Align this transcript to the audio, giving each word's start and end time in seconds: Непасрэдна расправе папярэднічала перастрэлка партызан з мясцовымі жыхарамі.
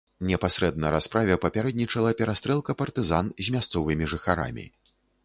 Непасрэдна 0.27 0.91
расправе 0.93 1.35
папярэднічала 1.43 2.13
перастрэлка 2.21 2.77
партызан 2.81 3.31
з 3.47 3.55
мясцовымі 3.57 4.09
жыхарамі. 4.15 4.65